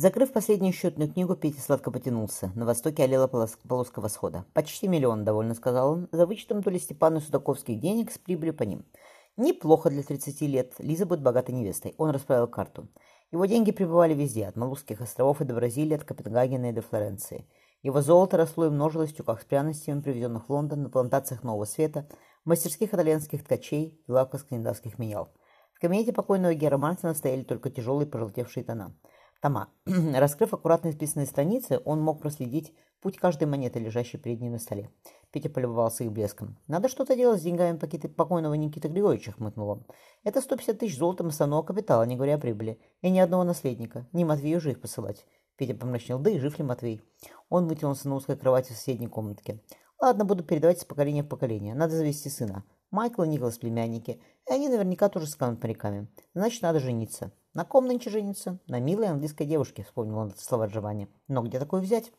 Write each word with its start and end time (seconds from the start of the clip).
Закрыв 0.00 0.32
последнюю 0.32 0.72
счетную 0.72 1.12
книгу, 1.12 1.36
Петя 1.36 1.60
сладко 1.60 1.90
потянулся. 1.90 2.50
На 2.54 2.64
востоке 2.64 3.02
олела 3.02 3.26
полоска 3.26 4.00
восхода. 4.00 4.46
«Почти 4.54 4.88
миллион»,— 4.88 5.24
довольно 5.26 5.52
сказал 5.52 5.92
он, 5.92 6.08
за 6.10 6.24
вычетом 6.24 6.62
то 6.62 6.70
ли 6.70 6.78
Судаковских 6.78 7.78
денег 7.78 8.10
с 8.10 8.16
прибыли 8.16 8.50
по 8.50 8.62
ним. 8.62 8.86
«Неплохо 9.36 9.90
для 9.90 10.02
30 10.02 10.40
лет. 10.48 10.72
Лиза 10.78 11.04
будет 11.04 11.20
богатой 11.20 11.54
невестой». 11.54 11.94
Он 11.98 12.08
расправил 12.08 12.46
карту. 12.48 12.88
Его 13.30 13.44
деньги 13.44 13.72
пребывали 13.72 14.14
везде, 14.14 14.46
от 14.46 14.56
Малузских 14.56 15.02
островов 15.02 15.42
и 15.42 15.44
до 15.44 15.52
Бразилии, 15.52 15.96
от 15.96 16.04
Копенгагена 16.04 16.70
и 16.70 16.72
до 16.72 16.80
Флоренции. 16.80 17.46
Его 17.82 18.00
золото 18.00 18.38
росло 18.38 18.68
и 18.68 18.70
множилось 18.70 19.12
в 19.12 19.16
тюках 19.16 19.42
с 19.42 19.44
пряностями, 19.44 20.00
привезенных 20.00 20.48
в 20.48 20.50
Лондон, 20.50 20.84
на 20.84 20.88
плантациях 20.88 21.42
Нового 21.42 21.66
Света, 21.66 22.08
в 22.46 22.48
мастерских 22.48 22.94
итальянских 22.94 23.44
ткачей 23.44 24.00
и 24.08 24.10
лавках 24.10 24.40
скандинавских 24.40 24.98
менял. 24.98 25.28
В 25.74 25.78
кабинете 25.78 26.14
покойного 26.14 26.54
Гера 26.54 26.78
Мартина 26.78 27.12
стояли 27.12 27.42
только 27.42 27.68
тяжелые 27.68 28.06
пожелтевшие 28.06 28.64
тона 28.64 28.94
тома. 29.40 29.68
Раскрыв 29.86 30.54
аккуратно 30.54 30.90
исписанные 30.90 31.26
страницы, 31.26 31.80
он 31.84 32.00
мог 32.00 32.20
проследить 32.20 32.72
путь 33.00 33.16
каждой 33.16 33.48
монеты, 33.48 33.78
лежащей 33.78 34.18
перед 34.18 34.40
ним 34.40 34.52
на 34.52 34.58
столе. 34.58 34.90
Петя 35.32 35.48
полюбовался 35.48 36.04
их 36.04 36.12
блеском. 36.12 36.58
«Надо 36.66 36.88
что-то 36.88 37.16
делать 37.16 37.40
с 37.40 37.44
деньгами 37.44 37.78
покойного 38.08 38.54
Никиты 38.54 38.88
Григорьевича»,— 38.88 39.32
хмыкнул 39.38 39.68
он. 39.68 39.86
«Это 40.24 40.40
150 40.40 40.78
тысяч 40.78 40.98
золотом 40.98 41.28
основного 41.28 41.62
капитала, 41.62 42.02
не 42.04 42.16
говоря 42.16 42.34
о 42.34 42.38
прибыли. 42.38 42.78
И 43.00 43.10
ни 43.10 43.18
одного 43.18 43.44
наследника. 43.44 44.06
Не 44.12 44.24
Матвею 44.24 44.60
же 44.60 44.72
их 44.72 44.80
посылать». 44.80 45.26
Петя 45.56 45.74
помрачнел. 45.74 46.18
«Да 46.18 46.30
и 46.30 46.38
жив 46.38 46.58
ли 46.58 46.64
Матвей?» 46.64 47.02
Он 47.48 47.66
вытянулся 47.66 48.08
на 48.08 48.16
узкой 48.16 48.36
кровати 48.36 48.72
в 48.72 48.76
соседней 48.76 49.08
комнатке. 49.08 49.62
«Ладно, 50.00 50.24
буду 50.24 50.44
передавать 50.44 50.80
с 50.80 50.84
поколения 50.84 51.22
в 51.22 51.28
поколение. 51.28 51.74
Надо 51.74 51.94
завести 51.94 52.28
сына. 52.28 52.64
Майкл 52.90 53.22
и 53.22 53.28
Николас 53.28 53.58
племянники. 53.58 54.20
И 54.48 54.52
они 54.52 54.68
наверняка 54.68 55.08
тоже 55.08 55.26
станут 55.26 55.62
моряками. 55.62 56.08
Значит, 56.34 56.62
надо 56.62 56.80
жениться. 56.80 57.32
На 57.52 57.64
ком 57.64 57.86
нынче 57.86 58.10
жениться? 58.10 58.58
На 58.68 58.78
милой 58.78 59.08
английской 59.08 59.44
девушке, 59.44 59.82
вспомнил 59.82 60.18
он 60.18 60.32
слова 60.36 60.66
Джованни. 60.66 61.08
Но 61.26 61.42
где 61.42 61.58
такое 61.58 61.80
взять? 61.80 62.12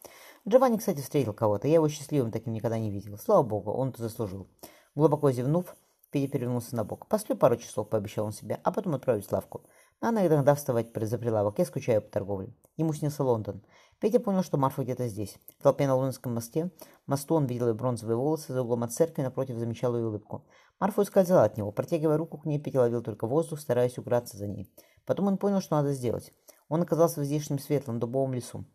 Джованни, 0.47 0.77
кстати, 0.77 0.99
встретил 0.99 1.33
кого-то. 1.33 1.67
Я 1.67 1.75
его 1.75 1.87
счастливым 1.87 2.31
таким 2.31 2.51
никогда 2.51 2.77
не 2.77 2.91
видел. 2.91 3.17
Слава 3.17 3.43
богу, 3.43 3.71
он 3.71 3.89
это 3.89 4.01
заслужил. 4.01 4.47
Глубоко 4.93 5.31
зевнув, 5.31 5.73
Петя 6.11 6.27
перевернулся 6.29 6.75
на 6.75 6.83
бок. 6.83 7.07
«Посплю 7.07 7.37
пару 7.37 7.55
часов»,— 7.55 7.87
пообещал 7.89 8.25
он 8.25 8.33
себе, 8.33 8.59
«а 8.63 8.71
потом 8.71 8.95
отправлюсь 8.95 9.27
в 9.27 9.31
лавку. 9.31 9.61
Надо 10.01 10.25
иногда 10.25 10.55
вставать 10.55 10.89
за 10.95 11.17
прилавок. 11.19 11.59
Я 11.59 11.65
скучаю 11.65 12.01
по 12.01 12.09
торговле». 12.09 12.53
Ему 12.75 12.91
снился 12.91 13.23
Лондон. 13.23 13.63
Петя 13.99 14.19
понял, 14.19 14.41
что 14.41 14.57
Марфа 14.57 14.81
где-то 14.81 15.07
здесь. 15.07 15.37
В 15.59 15.61
толпе 15.61 15.85
на 15.85 15.93
Лондонском 15.93 16.33
мосте, 16.33 16.71
мосту 17.05 17.35
он 17.35 17.45
видел 17.45 17.67
ее 17.67 17.75
бронзовые 17.75 18.17
волосы, 18.17 18.51
за 18.51 18.63
углом 18.63 18.81
от 18.81 18.93
церкви 18.93 19.21
напротив 19.21 19.57
замечал 19.57 19.95
ее 19.95 20.07
улыбку. 20.07 20.43
Марфа 20.79 21.01
ускользала 21.01 21.43
от 21.43 21.55
него. 21.55 21.71
Протягивая 21.71 22.17
руку 22.17 22.39
к 22.39 22.45
ней, 22.45 22.59
Петя 22.59 22.79
ловил 22.79 23.03
только 23.03 23.27
воздух, 23.27 23.59
стараясь 23.59 23.99
уграться 23.99 24.37
за 24.37 24.47
ней. 24.47 24.67
Потом 25.05 25.27
он 25.27 25.37
понял, 25.37 25.61
что 25.61 25.75
надо 25.75 25.93
сделать. 25.93 26.33
Он 26.67 26.81
оказался 26.81 27.21
в 27.21 27.23
здешнем 27.23 27.59
светлом 27.59 27.99
дубовом 27.99 28.33
лесу. 28.33 28.65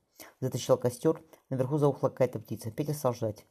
Затащил 0.41 0.77
костер, 0.77 1.21
наверху 1.51 1.79
заухла 1.79 2.09
какая-то 2.09 2.39
птица. 2.39 2.71
Петя 2.71 2.95
стал 2.95 3.15
ждать. 3.15 3.45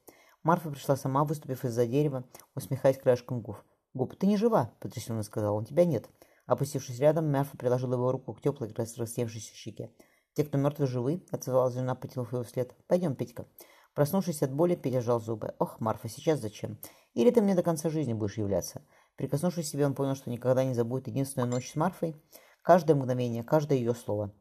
Марфа 0.44 0.70
пришла 0.70 0.96
сама, 0.96 1.26
выступив 1.26 1.66
из-за 1.66 1.86
дерева, 1.86 2.24
усмехаясь 2.56 2.98
краешком 2.98 3.42
губ. 3.42 3.58
«Губ, 3.94 4.16
ты 4.16 4.28
не 4.28 4.38
жива»,— 4.38 4.72
потрясенно 4.80 5.24
сказал 5.24 5.56
он,— 5.56 5.66
«тебя 5.66 5.84
нет». 5.84 6.10
Опустившись 6.46 7.00
рядом, 7.00 7.32
Марфа 7.32 7.58
приложила 7.58 7.94
его 7.94 8.12
руку 8.12 8.34
к 8.34 8.42
теплой, 8.42 8.74
рассевшейся 8.76 9.54
щеке. 9.56 9.92
«Те, 10.34 10.44
кто 10.44 10.58
мертвы, 10.58 10.86
живы»,— 10.86 11.24
отзывалась 11.32 11.74
жена, 11.74 11.96
потянув 11.96 12.34
его 12.34 12.44
вслед. 12.44 12.76
«Пойдем, 12.88 13.16
Петька». 13.16 13.46
Проснувшись 13.94 14.44
от 14.44 14.54
боли, 14.54 14.76
Петя 14.76 15.02
сжал 15.02 15.22
зубы. 15.22 15.56
«Ох, 15.60 15.80
Марфа, 15.80 16.10
сейчас 16.10 16.42
зачем? 16.42 16.78
Или 17.14 17.32
ты 17.32 17.42
мне 17.42 17.56
до 17.56 17.64
конца 17.64 17.90
жизни 17.90 18.14
будешь 18.14 18.38
являться?» 18.38 18.82
Прикоснувшись 19.16 19.68
к 19.68 19.72
себе, 19.72 19.86
он 19.86 19.96
понял, 19.96 20.16
что 20.16 20.30
никогда 20.30 20.66
не 20.66 20.74
забудет 20.74 21.08
единственную 21.08 21.50
ночь 21.50 21.72
с 21.72 21.76
Марфой, 21.76 22.16
каждое 22.62 22.96
мгновение, 22.96 23.44
каждое 23.44 23.78
ее 23.78 23.96
слово. 23.96 24.34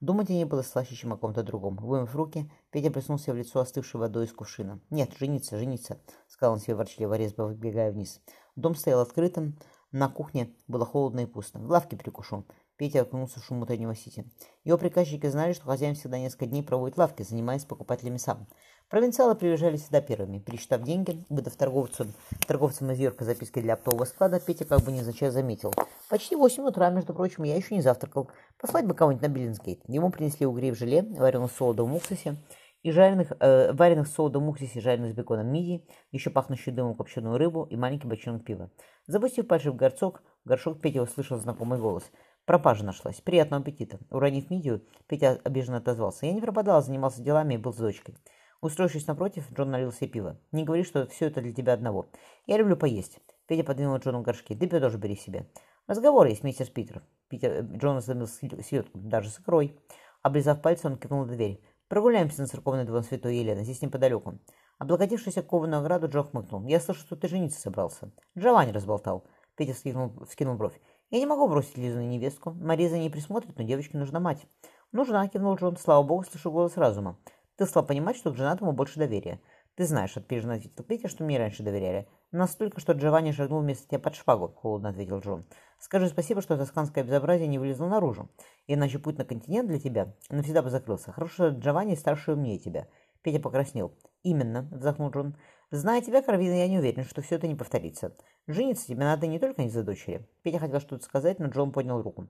Думать 0.00 0.30
о 0.30 0.32
ней 0.34 0.44
было 0.44 0.62
слаще, 0.62 0.94
чем 0.94 1.14
о 1.14 1.16
ком-то 1.16 1.42
другом. 1.42 1.76
Вымыв 1.76 2.14
руки, 2.14 2.50
Петя 2.70 2.90
приснулся 2.90 3.32
в 3.32 3.36
лицо 3.36 3.60
остывшей 3.60 4.00
водой 4.00 4.26
из 4.26 4.32
кувшина. 4.32 4.80
«Нет, 4.90 5.12
жениться, 5.18 5.58
жениться»,— 5.58 5.98
сказал 6.28 6.54
он 6.54 6.60
себе 6.60 6.74
ворчливо, 6.74 7.14
резко 7.14 7.44
выбегая 7.44 7.92
вниз. 7.92 8.20
Дом 8.56 8.74
стоял 8.74 9.00
открытым, 9.00 9.58
на 9.92 10.08
кухне 10.08 10.54
было 10.68 10.84
холодно 10.84 11.20
и 11.20 11.26
пусто. 11.26 11.58
В 11.58 11.70
лавке 11.70 11.96
прикушу. 11.96 12.44
Петя 12.76 13.02
окунулся 13.02 13.40
в 13.40 13.44
шум 13.44 13.60
утреннего 13.60 13.94
сити. 13.94 14.24
Его 14.64 14.78
приказчики 14.78 15.26
знали, 15.26 15.52
что 15.52 15.66
хозяин 15.66 15.94
всегда 15.94 16.18
несколько 16.18 16.46
дней 16.46 16.62
проводит 16.62 16.96
лавки, 16.96 17.22
занимаясь 17.22 17.64
покупателями 17.64 18.16
сам. 18.16 18.46
Провинциалы 18.88 19.34
приезжали 19.34 19.76
сюда 19.76 20.00
первыми. 20.00 20.38
Пересчитав 20.38 20.82
деньги, 20.82 21.24
выдав 21.28 21.54
торговцу, 21.56 22.06
торговцам 22.46 22.90
из 22.90 22.98
Йорка 22.98 23.24
записки 23.24 23.60
для 23.60 23.74
оптового 23.74 24.04
склада, 24.04 24.40
Петя 24.40 24.64
как 24.64 24.80
бы 24.80 24.92
незначай 24.92 25.30
заметил. 25.30 25.74
«Почти 26.08 26.34
восемь 26.34 26.64
утра, 26.64 26.88
между 26.90 27.12
прочим, 27.12 27.44
я 27.44 27.54
еще 27.54 27.74
не 27.74 27.82
завтракал. 27.82 28.30
Послать 28.58 28.86
бы 28.86 28.94
кого-нибудь 28.94 29.22
на 29.22 29.28
Биллинсгейт». 29.28 29.82
Ему 29.86 30.10
принесли 30.10 30.46
угрей 30.46 30.72
в 30.72 30.78
желе, 30.78 31.02
вареного 31.02 31.48
солодом 31.48 31.94
уксусе, 31.94 32.36
и 32.82 32.90
жареных, 32.90 33.32
э, 33.40 33.72
вареных 33.72 34.08
в 34.08 34.10
солодом 34.10 34.48
уксусе, 34.48 34.80
жареных 34.80 35.12
с 35.12 35.14
беконом 35.14 35.52
мидий, 35.52 35.88
еще 36.12 36.30
пахнущую 36.30 36.74
дымом 36.74 36.94
копченую 36.94 37.38
рыбу 37.38 37.64
и 37.64 37.76
маленький 37.76 38.08
бочонок 38.08 38.44
пива. 38.44 38.70
Запустив 39.06 39.46
пальцы 39.46 39.70
в 39.70 39.76
горцок, 39.76 40.22
горшок 40.44 40.80
Петя 40.80 41.02
услышал 41.02 41.38
знакомый 41.38 41.78
голос– 41.78 42.10
Пропажа 42.50 42.84
нашлась. 42.84 43.20
Приятного 43.20 43.62
аппетита. 43.62 44.00
Уронив 44.10 44.50
мидию, 44.50 44.82
Петя 45.06 45.40
обиженно 45.44 45.76
отозвался. 45.76 46.26
Я 46.26 46.32
не 46.32 46.40
пропадал, 46.40 46.82
занимался 46.82 47.22
делами 47.22 47.54
и 47.54 47.58
был 47.58 47.72
с 47.72 47.76
дочкой. 47.76 48.16
Устроившись 48.60 49.06
напротив, 49.06 49.46
Джон 49.52 49.70
налил 49.70 49.92
себе 49.92 50.08
пиво. 50.08 50.40
«Не 50.50 50.64
говори, 50.64 50.82
что 50.82 51.06
все 51.06 51.26
это 51.26 51.40
для 51.40 51.52
тебя 51.52 51.74
одного. 51.74 52.10
Я 52.46 52.58
люблю 52.58 52.76
поесть». 52.76 53.20
Петя 53.46 53.62
подвинул 53.62 53.96
Джону 53.98 54.22
горшки. 54.22 54.56
«Ты 54.56 54.66
тоже 54.68 54.98
бери 54.98 55.14
себе». 55.14 55.48
«Разговор 55.86 56.26
есть, 56.26 56.42
мистер 56.42 56.66
Питер». 56.66 57.02
Питер, 57.28 57.60
Джон 57.60 58.00
задымил 58.00 58.26
селедку. 58.26 58.98
«Даже 58.98 59.30
сокрой». 59.30 59.78
Облизав 60.22 60.60
пальцы, 60.60 60.88
он 60.88 60.98
кивнул 60.98 61.26
на 61.26 61.32
дверь. 61.32 61.62
«Прогуляемся 61.90 62.40
на 62.40 62.46
церковный 62.46 62.84
двор 62.84 63.02
Святой 63.02 63.36
Елены. 63.36 63.64
Здесь 63.64 63.82
неподалеку». 63.82 64.38
Облокотившись 64.78 65.36
о 65.38 65.42
кованую 65.42 65.80
ограду, 65.80 66.06
Джо 66.08 66.22
хмыкнул. 66.22 66.64
«Я 66.64 66.78
слышу, 66.78 67.00
что 67.00 67.16
ты 67.16 67.26
жениться 67.26 67.60
собрался». 67.60 68.12
«Джованни 68.38 68.70
разболтал». 68.70 69.26
Петя 69.56 69.74
вскинул, 69.74 70.24
вскинул 70.24 70.54
бровь. 70.54 70.80
Я 71.10 71.18
не 71.18 71.26
могу 71.26 71.48
бросить 71.48 71.76
Лизу 71.76 71.96
на 71.96 72.06
невестку. 72.06 72.52
Мария 72.52 72.88
ней 72.90 73.10
присмотрит, 73.10 73.58
но 73.58 73.64
девочке 73.64 73.98
нужна 73.98 74.20
мать. 74.20 74.46
Нужна, 74.92 75.26
кивнул 75.26 75.56
Джон. 75.56 75.76
Слава 75.76 76.04
богу, 76.04 76.22
слышу 76.22 76.52
голос 76.52 76.76
разума. 76.76 77.18
Ты 77.56 77.66
стал 77.66 77.84
понимать, 77.84 78.16
что 78.16 78.30
к 78.30 78.36
женатому 78.36 78.72
больше 78.72 79.00
доверия. 79.00 79.40
Ты 79.80 79.86
знаешь, 79.86 80.14
отпиженно 80.14 80.56
ответил 80.56 80.84
Петя, 80.84 81.08
что 81.08 81.24
мне 81.24 81.38
раньше 81.38 81.62
доверяли. 81.62 82.06
Настолько, 82.32 82.82
что 82.82 82.92
Джованни 82.92 83.32
шагнул 83.32 83.62
вместо 83.62 83.88
тебя 83.88 83.98
под 83.98 84.14
шпагу, 84.14 84.48
холодно 84.48 84.90
ответил 84.90 85.20
Джон. 85.20 85.46
Скажи 85.78 86.08
спасибо, 86.08 86.42
что 86.42 86.58
тосканское 86.58 87.02
безобразие 87.02 87.48
не 87.48 87.58
вылезло 87.58 87.86
наружу. 87.86 88.28
Иначе 88.66 88.98
путь 88.98 89.16
на 89.16 89.24
континент 89.24 89.68
для 89.68 89.80
тебя 89.80 90.14
навсегда 90.28 90.60
бы 90.60 90.68
закрылся. 90.68 91.12
Хорошо, 91.12 91.32
что 91.32 91.48
Джованни 91.48 91.94
старше 91.94 92.32
и 92.32 92.34
умнее 92.34 92.58
тебя. 92.58 92.88
Петя 93.22 93.40
покраснел. 93.40 93.94
«Именно»,— 94.22 94.68
вздохнул 94.70 95.08
Джон. 95.12 95.34
«Зная 95.70 96.02
тебя, 96.02 96.20
Карвина, 96.20 96.58
я 96.58 96.68
не 96.68 96.78
уверен, 96.78 97.04
что 97.04 97.22
все 97.22 97.36
это 97.36 97.48
не 97.48 97.54
повторится. 97.54 98.14
Жениться 98.46 98.86
тебе 98.86 99.04
надо 99.04 99.26
не 99.28 99.38
только 99.38 99.62
из-за 99.62 99.82
дочери». 99.82 100.28
Петя 100.42 100.58
хотел 100.58 100.80
что-то 100.80 101.02
сказать, 101.04 101.38
но 101.38 101.46
Джон 101.46 101.72
поднял 101.72 102.02
руку. 102.02 102.28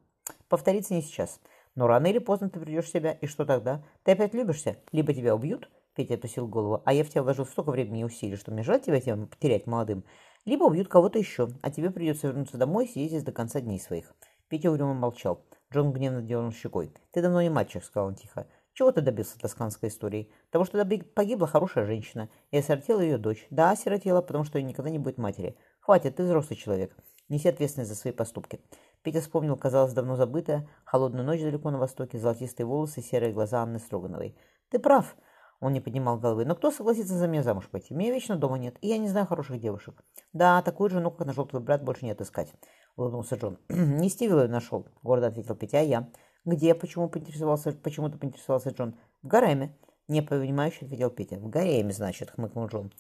«Повторится 0.49 0.95
не 0.95 1.03
сейчас. 1.03 1.41
Но 1.75 1.89
рано 1.89 2.07
или 2.07 2.21
поздно 2.21 2.49
ты 2.49 2.61
придешь 2.61 2.85
в 2.85 2.93
себя, 2.93 3.11
и 3.11 3.27
что 3.27 3.45
тогда? 3.45 3.83
Ты 4.05 4.13
опять 4.13 4.35
любишься? 4.35 4.77
Либо 4.93 5.13
тебя 5.13 5.35
убьют?» 5.35 5.69
Петя 5.95 6.15
опустил 6.15 6.47
голову. 6.47 6.83
«А 6.85 6.93
я 6.93 7.05
в 7.05 7.09
тебя 7.09 7.23
вложил 7.23 7.47
столько 7.47 7.71
времени 7.71 8.01
и 8.01 8.05
усилий, 8.05 8.37
что 8.37 8.51
мне 8.53 8.63
жаль 8.63 8.81
тебя 8.81 9.01
тем 9.01 9.27
потерять 9.27 9.67
молодым. 9.67 10.05
Либо 10.45 10.65
убьют 10.65 10.89
кого-то 10.89 11.19
еще, 11.19 11.49
а 11.63 11.71
тебе 11.71 11.91
придется 11.91 12.29
вернуться 12.29 12.57
домой 12.57 12.87
и 12.87 12.89
сидеть 12.89 13.11
здесь 13.11 13.23
до 13.25 13.33
конца 13.33 13.61
дней 13.61 13.81
своих». 13.81 14.15
Петя 14.49 14.71
угрюмо 14.71 14.95
молчал. 14.95 15.45
Джон 15.73 15.93
гневно 15.93 16.23
дернул 16.23 16.53
щекой. 16.53 16.93
«Ты 17.13 17.23
давно 17.23 17.43
не 17.43 17.51
мальчик»,— 17.51 17.85
сказал 17.85 18.09
он 18.09 18.15
тихо. 18.15 18.47
Чего 18.73 18.93
ты 18.93 19.01
добился 19.01 19.39
тосканской 19.39 19.89
истории? 19.89 20.33
Того, 20.51 20.65
что 20.65 20.83
погибла 21.15 21.47
хорошая 21.47 21.85
женщина, 21.85 22.31
и 22.51 22.57
осиротела 22.57 23.01
ее 23.01 23.19
дочь. 23.19 23.47
Да, 23.51 23.73
осиротела, 23.73 24.23
потому 24.23 24.45
что 24.45 24.63
никогда 24.63 24.91
не 24.91 24.99
будет 24.99 25.19
матери. 25.19 25.57
Хватит, 25.81 26.17
ты 26.17 26.23
взрослый 26.23 26.57
человек. 26.57 26.97
Неси 27.29 27.49
ответственность 27.49 27.91
за 27.91 27.97
свои 27.97 28.13
поступки. 28.13 28.61
Петя 29.03 29.21
вспомнил, 29.21 29.57
казалось, 29.57 29.93
давно 29.93 30.17
забытая, 30.17 30.69
холодную 30.85 31.25
ночь 31.25 31.41
далеко 31.41 31.71
на 31.71 31.79
востоке, 31.79 32.19
золотистые 32.19 32.67
волосы, 32.67 33.03
серые 33.03 33.33
глаза 33.33 33.63
Анны 33.63 33.79
Строгановой. 33.79 34.37
Ты 34.71 34.79
прав. 34.79 35.17
Он 35.61 35.73
не 35.73 35.81
поднимал 35.81 36.19
головы. 36.19 36.45
Но 36.45 36.55
кто 36.55 36.71
согласится 36.71 37.15
за 37.15 37.29
меня 37.29 37.43
замуж 37.43 37.69
пойти? 37.71 37.95
Меня 37.95 38.13
вечно 38.13 38.37
дома 38.37 38.59
нет, 38.59 38.77
и 38.81 38.89
я 38.89 38.99
не 38.99 39.09
знаю 39.09 39.27
хороших 39.27 39.61
девушек. 39.61 40.03
Да, 40.33 40.63
такую 40.63 40.91
жену, 40.91 41.11
как 41.11 41.27
нашел 41.27 41.47
твой 41.47 41.63
брат, 41.63 41.85
больше 41.85 42.07
не 42.07 42.13
отыскать. 42.13 42.53
Улыбнулся 42.97 43.37
Джон. 43.37 43.59
не 43.69 44.09
Стивилу 44.09 44.49
нашел, 44.49 44.87
гордо 45.03 45.27
ответил 45.27 45.55
Петя, 45.55 45.79
а 45.79 45.83
я. 45.83 46.11
«Где?»– 46.47 46.75
почему 46.75 47.09
поинтересовался, 47.09 47.73
почему-то 47.73 48.17
поинтересовался 48.17 48.71
Джон. 48.71 48.99
«В 49.23 49.27
гареме»,– 49.27 49.77
не 50.09 50.23
понимающе 50.23 50.87
ответил 50.87 51.11
Петя. 51.11 51.37
«В 51.37 51.51
гареме, 51.51 51.93
значит»,– 51.93 52.31
хмыкнул 52.35 52.67
Джон. 52.67 52.93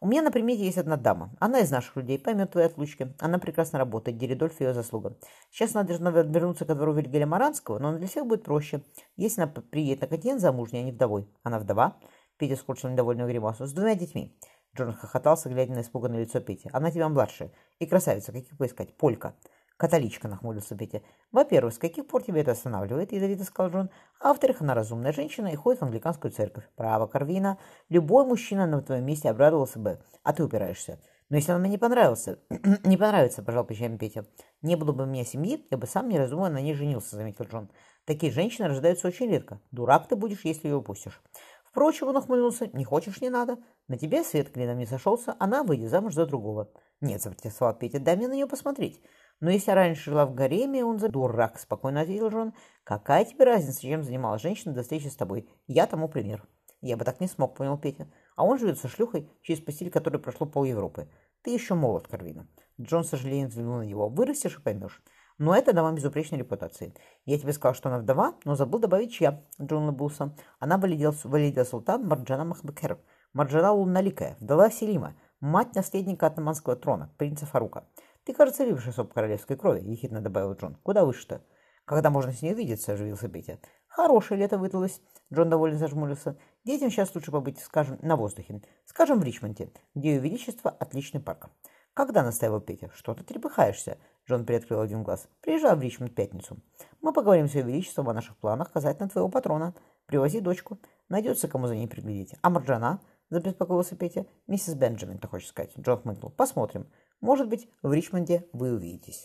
«У 0.00 0.06
меня 0.06 0.22
на 0.22 0.30
примете 0.30 0.64
есть 0.64 0.78
одна 0.78 0.96
дама. 0.96 1.34
Она 1.40 1.60
из 1.60 1.70
наших 1.70 1.96
людей, 1.96 2.18
поймет 2.18 2.52
твои 2.52 2.64
отлучки. 2.64 3.14
Она 3.18 3.38
прекрасно 3.38 3.78
работает, 3.78 4.18
Деридольф 4.18 4.60
ее 4.60 4.74
заслуга. 4.74 5.16
Сейчас 5.50 5.74
она 5.74 5.84
должна 5.84 6.10
вернуться 6.10 6.64
ко 6.64 6.74
двору 6.74 6.92
Вильгеля 6.92 7.26
Маранского, 7.26 7.78
но 7.78 7.96
для 7.96 8.06
всех 8.06 8.26
будет 8.26 8.44
проще. 8.44 8.82
Если 9.16 9.40
она 9.40 9.50
приедет 9.50 10.02
на 10.02 10.06
континент 10.06 10.40
замужняя, 10.40 10.82
а 10.82 10.84
не 10.84 10.92
вдовой. 10.92 11.28
Она 11.42 11.58
вдова?» 11.58 11.96
Петя 12.38 12.56
скорчил 12.56 12.88
недовольную 12.88 13.28
гримасу. 13.28 13.66
«С 13.66 13.72
двумя 13.72 13.94
детьми». 13.94 14.38
Джон 14.76 14.92
хохотался, 14.92 15.48
глядя 15.48 15.72
на 15.72 15.80
испуганное 15.80 16.20
лицо 16.20 16.40
Пети. 16.40 16.68
«Она 16.72 16.90
тебя 16.90 17.08
младшая. 17.08 17.50
И 17.78 17.86
красавица, 17.86 18.32
каких 18.32 18.58
поискать? 18.58 18.96
Полька». 18.96 19.34
Католичка, 19.76 20.26
нахмурился 20.28 20.74
Петя. 20.74 21.02
Во-первых, 21.32 21.74
с 21.74 21.78
каких 21.78 22.06
пор 22.06 22.22
тебя 22.22 22.40
это 22.40 22.52
останавливает, 22.52 23.12
ядовито 23.12 23.44
сказал 23.44 23.70
Джон. 23.70 23.90
А 24.20 24.28
во-вторых, 24.28 24.62
она 24.62 24.74
разумная 24.74 25.12
женщина 25.12 25.48
и 25.48 25.54
ходит 25.56 25.80
в 25.80 25.84
англиканскую 25.84 26.32
церковь. 26.32 26.64
Право, 26.76 27.06
Карвина. 27.06 27.58
Любой 27.90 28.24
мужчина 28.24 28.66
на 28.66 28.80
твоем 28.80 29.04
месте 29.04 29.28
обрадовался 29.28 29.78
бы, 29.78 30.00
а 30.22 30.32
ты 30.32 30.44
упираешься. 30.44 30.98
Но 31.28 31.36
если 31.36 31.52
он 31.52 31.60
мне 31.60 31.70
не 31.70 31.78
понравился... 31.78 32.38
не 32.84 32.96
понравится, 32.96 33.42
пожал 33.42 33.64
плечами 33.64 33.98
Петя. 33.98 34.24
Не 34.62 34.76
было 34.76 34.92
бы 34.92 35.04
у 35.04 35.06
меня 35.06 35.24
семьи, 35.24 35.66
я 35.70 35.76
бы 35.76 35.86
сам 35.86 36.08
неразумно 36.08 36.48
на 36.48 36.60
ней 36.62 36.74
женился, 36.74 37.16
заметил 37.16 37.44
Джон. 37.44 37.70
Такие 38.06 38.32
женщины 38.32 38.68
рождаются 38.68 39.08
очень 39.08 39.28
редко. 39.28 39.60
Дурак 39.72 40.08
ты 40.08 40.16
будешь, 40.16 40.44
если 40.44 40.68
ее 40.68 40.76
упустишь. 40.76 41.20
Впрочем, 41.64 42.08
он 42.08 42.16
ухмыльнулся. 42.16 42.70
Не 42.72 42.84
хочешь, 42.84 43.20
не 43.20 43.28
надо. 43.28 43.58
На 43.88 43.98
тебе 43.98 44.24
свет 44.24 44.50
клином 44.50 44.78
не 44.78 44.86
сошелся, 44.86 45.36
она 45.38 45.62
выйдет 45.62 45.90
замуж 45.90 46.14
за 46.14 46.24
другого. 46.24 46.70
Нет, 47.02 47.20
запротестовал 47.20 47.74
Петя, 47.74 47.98
дай 47.98 48.16
мне 48.16 48.28
на 48.28 48.32
нее 48.32 48.46
посмотреть. 48.46 49.02
Но 49.40 49.50
если 49.50 49.70
раньше 49.72 50.10
жила 50.10 50.26
в 50.26 50.34
гареме, 50.34 50.84
он 50.84 50.98
за... 50.98 51.08
Дурак, 51.08 51.58
спокойно 51.58 52.00
ответил 52.00 52.28
Джон. 52.28 52.54
Какая 52.84 53.24
тебе 53.24 53.44
разница, 53.44 53.82
чем 53.82 54.02
занималась 54.02 54.42
женщина 54.42 54.74
до 54.74 54.82
встречи 54.82 55.08
с 55.08 55.16
тобой? 55.16 55.48
Я 55.66 55.86
тому 55.86 56.08
пример. 56.08 56.46
Я 56.80 56.96
бы 56.96 57.04
так 57.04 57.20
не 57.20 57.26
смог, 57.26 57.56
понял 57.56 57.78
Петя. 57.78 58.08
А 58.36 58.44
он 58.44 58.58
живет 58.58 58.78
со 58.78 58.88
шлюхой, 58.88 59.30
через 59.42 59.60
постель 59.60 59.90
которой 59.90 60.18
прошло 60.18 60.46
пол 60.46 60.64
Европы. 60.64 61.08
Ты 61.42 61.50
еще 61.50 61.74
молод, 61.74 62.08
Карвина. 62.08 62.48
Джон 62.80 63.04
с 63.04 63.08
сожалением 63.08 63.48
взглянул 63.48 63.78
на 63.78 63.82
него. 63.82 64.08
Вырастешь 64.08 64.58
и 64.58 64.62
поймешь. 64.62 65.02
Но 65.38 65.54
это 65.54 65.74
дама 65.74 65.92
безупречной 65.92 66.38
репутации. 66.38 66.94
Я 67.26 67.38
тебе 67.38 67.52
сказал, 67.52 67.74
что 67.74 67.88
она 67.90 67.98
вдова, 67.98 68.36
но 68.44 68.54
забыл 68.54 68.80
добавить 68.80 69.12
чья. 69.12 69.44
Джон 69.60 69.84
улыбнулся. 69.84 70.34
Она 70.58 70.78
валидила, 70.78 71.14
валидила 71.24 71.64
султан 71.64 72.06
Марджана 72.06 72.44
Махбекер. 72.44 72.98
Марджана 73.36 73.72
Лунналикая, 73.72 74.34
вдова 74.40 74.70
Селима, 74.70 75.14
мать 75.40 75.74
наследника 75.74 76.26
атаманского 76.26 76.74
трона, 76.74 77.12
принца 77.18 77.44
Фарука. 77.44 77.86
Ты, 78.26 78.34
кажется, 78.34 78.64
любишь 78.64 78.88
особ 78.88 79.12
королевской 79.12 79.56
крови, 79.56 79.88
ехидно 79.88 80.20
добавил 80.20 80.54
Джон. 80.54 80.74
Куда 80.82 81.04
выше-то? 81.04 81.42
Когда 81.84 82.10
можно 82.10 82.32
с 82.32 82.42
ней 82.42 82.54
видеться, 82.54 82.92
оживился 82.92 83.28
Петя. 83.28 83.60
Хорошее 83.86 84.40
лето 84.40 84.58
выдалось. 84.58 85.00
Джон 85.32 85.48
довольно 85.48 85.78
зажмурился. 85.78 86.36
Детям 86.64 86.90
сейчас 86.90 87.14
лучше 87.14 87.30
побыть, 87.30 87.60
скажем, 87.60 88.00
на 88.02 88.16
воздухе. 88.16 88.62
Скажем, 88.84 89.20
в 89.20 89.22
Ричмонде, 89.22 89.70
где 89.94 90.14
Ее 90.14 90.18
Величество 90.18 90.72
отличный 90.72 91.20
парк. 91.20 91.50
Когда 91.94 92.24
настаивал 92.24 92.60
Петя? 92.60 92.90
Что 92.96 93.14
ты 93.14 93.22
трепыхаешься? 93.22 93.96
Джон 94.28 94.44
приоткрыл 94.44 94.80
один 94.80 95.04
глаз. 95.04 95.28
Приезжал 95.40 95.76
в 95.76 95.80
Ричмонд 95.80 96.12
пятницу. 96.12 96.58
Мы 97.00 97.12
поговорим 97.12 97.46
с 97.48 97.54
Ее 97.54 97.62
Величеством 97.62 98.08
о 98.08 98.12
наших 98.12 98.36
планах 98.38 98.72
касательно 98.72 99.08
твоего 99.08 99.28
патрона. 99.28 99.72
Привози 100.06 100.40
дочку. 100.40 100.80
Найдется, 101.08 101.46
кому 101.46 101.68
за 101.68 101.76
ней 101.76 101.86
приглядеть. 101.86 102.34
А 102.42 102.50
Марджана? 102.50 103.00
Забеспокоился 103.30 103.94
Петя. 103.94 104.26
Миссис 104.48 104.74
Бенджамин, 104.74 105.18
ты 105.18 105.28
хочешь 105.28 105.48
сказать. 105.48 105.72
Джон 105.78 106.02
хмыкнул. 106.02 106.32
Посмотрим. 106.32 106.88
Может 107.20 107.48
быть, 107.48 107.68
в 107.82 107.92
Ричмонде 107.92 108.46
вы 108.52 108.74
увидитесь. 108.74 109.24